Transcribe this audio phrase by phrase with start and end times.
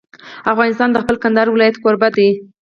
[0.51, 2.29] افغانستان د خپل کندهار ولایت کوربه دی.